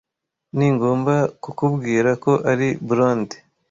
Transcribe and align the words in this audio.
ningomba 0.57 1.15
kukubwira 1.43 2.09
ko 2.23 2.31
ari 2.51 2.67
blonde 2.87 3.35